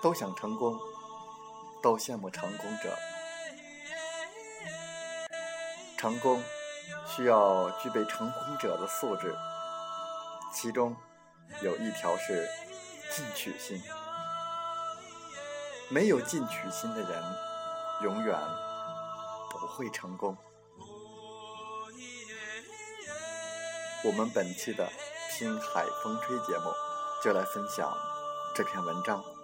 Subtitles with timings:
[0.00, 0.78] 都想成功，
[1.82, 2.96] 都羡慕成功者。
[5.96, 6.40] 成功
[7.06, 9.36] 需要具备成功者的素质，
[10.54, 10.94] 其中
[11.60, 12.48] 有一条是
[13.10, 13.82] 进取心。
[15.90, 17.22] 没有进取心的人，
[18.02, 18.38] 永远
[19.50, 20.36] 不会成功。
[24.04, 24.86] 我们本期的
[25.36, 26.72] 《听海风吹》节目，
[27.24, 27.92] 就来分享。
[28.54, 29.37] 这篇文章。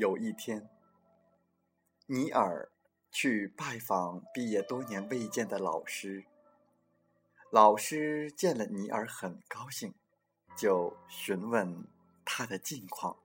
[0.00, 0.66] 有一天。
[2.06, 2.70] 尼尔
[3.12, 6.24] 去拜访毕业多年未见的老师，
[7.50, 9.92] 老师见了尼尔很高兴，
[10.56, 11.86] 就询问
[12.24, 13.18] 他的近况。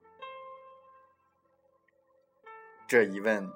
[2.86, 3.50] 这一问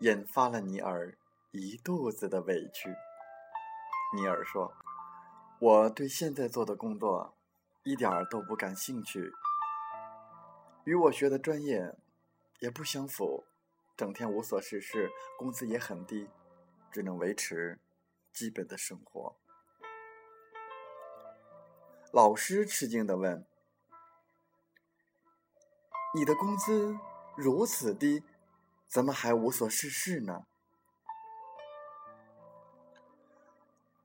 [0.00, 1.16] 引发了尼尔
[1.52, 2.94] 一肚子的委屈。
[4.14, 4.74] 尼尔说
[5.58, 7.34] ：“我对现在做的工作
[7.82, 9.32] 一点儿都不感兴趣，
[10.84, 11.96] 与我学的专业
[12.60, 13.44] 也不相符。”
[13.96, 16.30] 整天无所事事，工资也很低，
[16.92, 17.80] 只能维持
[18.32, 19.34] 基本的生活。
[22.12, 23.44] 老师吃惊的问
[26.14, 26.96] ：“你的工资
[27.36, 28.22] 如此低，
[28.86, 30.46] 怎么还无所事事呢？”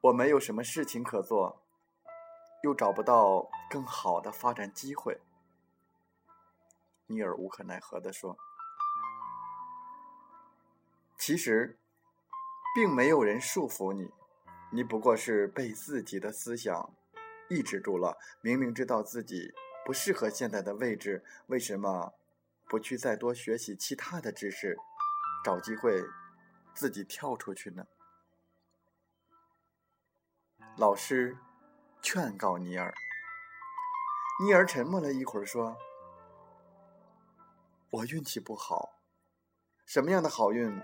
[0.02, 1.62] 我没有什么事情可做，
[2.64, 5.22] 又找不到更好的发展机会。
[7.08, 8.38] 尼尔无可奈何的说。
[11.18, 11.78] 其实，
[12.76, 14.12] 并没有人束缚你，
[14.72, 16.94] 你不过是被自己的思想
[17.50, 18.18] 抑制住了。
[18.42, 19.54] 明明知道自己
[19.86, 22.14] 不适合现在的位置，为什么
[22.68, 24.78] 不去再多学习其他的知识，
[25.46, 26.04] 找机会
[26.74, 27.88] 自己跳出去呢？
[30.76, 31.38] 老师
[32.02, 32.94] 劝告尼尔。
[34.42, 35.78] 尼尔沉默了一会儿，说
[37.94, 39.02] ：“我运气不好，
[39.86, 40.82] 什么样的好运？”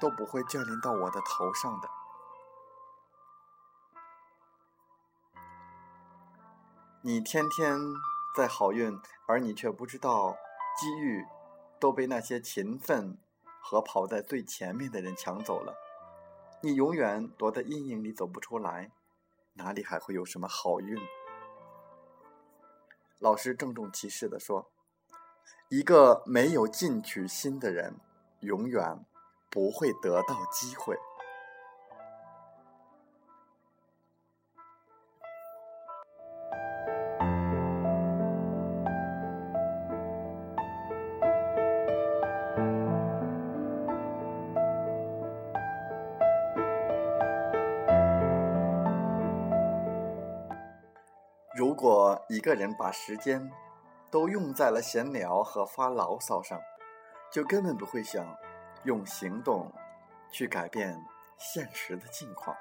[0.00, 1.88] 都不会降临到我的头上的。
[7.02, 7.76] 你天天
[8.36, 8.96] 在好运，
[9.26, 10.36] 而你却不知道，
[10.78, 11.26] 机遇
[11.80, 13.18] 都被那些勤奋
[13.60, 15.74] 和跑在最前面的人抢走了。
[16.62, 18.92] 你永远躲在阴影里走不出来，
[19.54, 20.96] 哪里还会有什么好运？
[23.18, 24.70] 老师郑重其事的说
[25.68, 27.94] ：“一个没有进取心的人，
[28.40, 28.98] 永远。”
[29.50, 30.94] 不会得到机会。
[51.56, 53.50] 如果一个人把时间
[54.10, 56.60] 都用在了闲聊和发牢骚上，
[57.30, 58.36] 就根本不会想。
[58.84, 59.72] 用行动
[60.30, 61.04] 去改变
[61.36, 62.56] 现实的境况，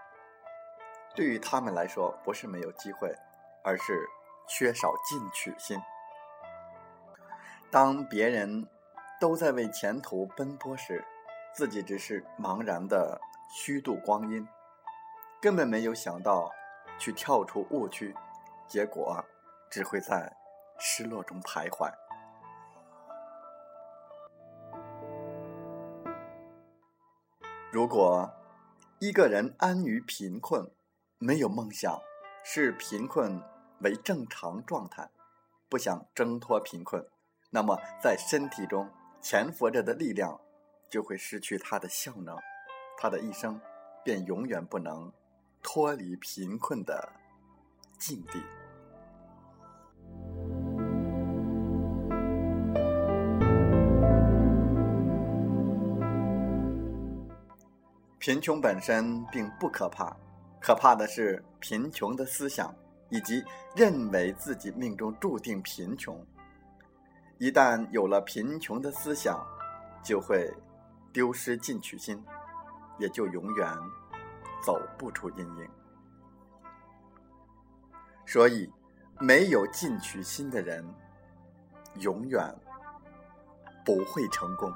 [1.14, 3.16] 对于他们来说，不是没有机会，
[3.64, 4.10] 而是
[4.48, 5.80] 缺少进取心。
[7.70, 8.68] 当别人
[9.22, 11.06] 都在为前途奔波时，
[11.54, 13.22] 自己只是茫然的
[13.52, 14.46] 虚度光阴，
[15.40, 16.52] 根本没有想到
[16.98, 18.16] 去跳出误区，
[18.68, 19.24] 结果
[19.70, 20.36] 只会在
[20.80, 21.92] 失落中徘徊。
[27.72, 28.34] 如果
[29.00, 30.72] 一个人安于贫困，
[31.20, 32.00] 没有梦想，
[32.44, 33.44] 视贫困
[33.82, 35.10] 为正常状态，
[35.70, 37.06] 不想挣脱贫困，
[37.52, 38.90] 那么在身体中
[39.22, 40.40] 潜伏着的力量
[40.90, 42.38] 就会失去它的效能，
[42.98, 43.60] 他的一生
[44.04, 45.12] 便永远不能
[45.62, 47.12] 脱离贫困的
[48.00, 48.42] 境地。
[58.28, 60.14] 贫穷本身并不可怕，
[60.60, 62.76] 可怕的是贫穷的思想
[63.08, 63.42] 以及
[63.74, 66.22] 认为自己命中注定贫穷。
[67.38, 69.40] 一旦有了贫穷的思想，
[70.04, 70.54] 就会
[71.14, 72.22] 丢失进取心，
[73.00, 73.66] 也就永远
[74.62, 75.70] 走不出阴影。
[78.26, 78.70] 所以，
[79.22, 80.86] 没有进取心的人，
[82.00, 82.44] 永远
[83.86, 84.70] 不会成功。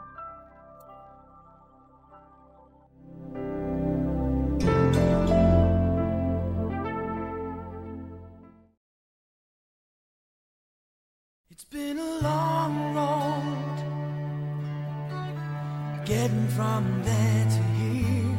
[16.11, 18.37] Getting from there to here.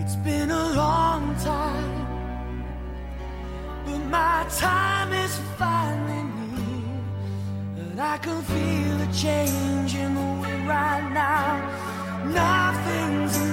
[0.00, 2.66] It's been a long time,
[3.86, 7.00] but my time is finally near.
[7.80, 11.48] And I can feel a change in the wind right now.
[12.42, 13.50] Nothing's in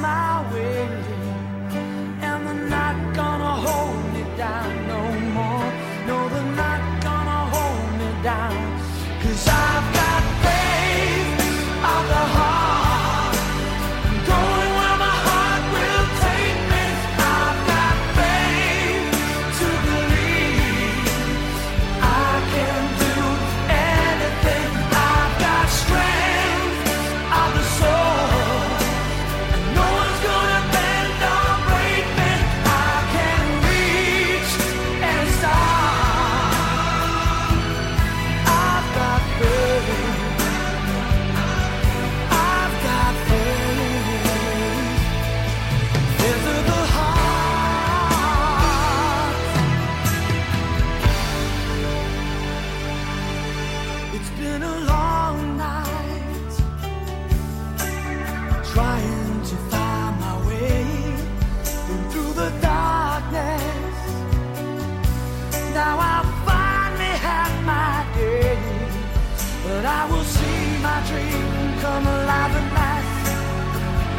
[70.01, 71.47] I will see my dream
[71.83, 73.25] come alive at last.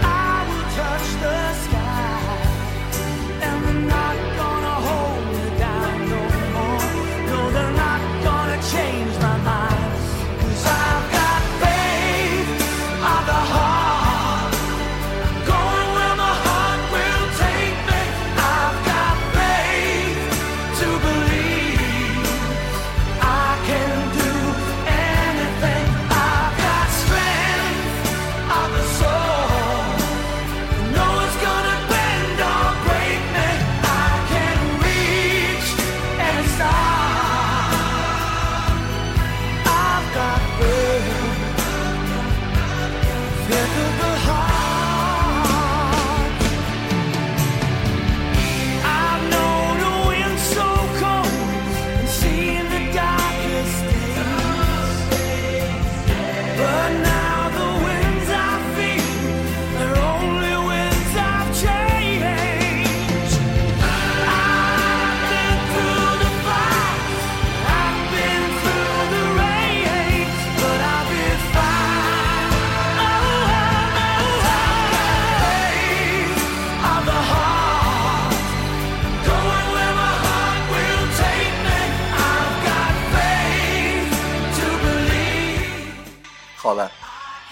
[0.05, 1.70] I will touch the sky,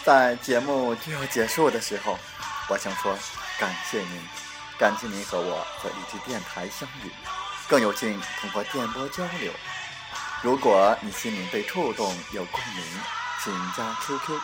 [0.09, 2.19] 在节目就要结束的时候，
[2.71, 3.15] 我想说
[3.59, 4.29] 感谢您，
[4.79, 7.12] 感谢您和我在荔枝电台相遇，
[7.69, 9.53] 更有幸通过电波交流。
[10.41, 12.83] 如果你心灵被触动，有共鸣，
[13.45, 14.41] 请加 QQ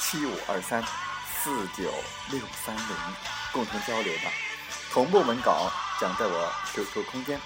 [0.00, 1.94] 七五二三四九
[2.32, 2.96] 六三零，
[3.52, 4.32] 共同交流吧。
[4.90, 7.40] 同步文稿将在我 QQ 空间。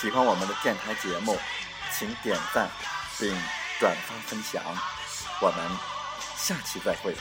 [0.00, 1.38] 喜欢我们的电台节目，
[1.92, 2.70] 请点赞
[3.18, 3.30] 并
[3.78, 4.62] 转发分享。
[5.42, 5.70] 我们
[6.40, 7.14] 下期再会。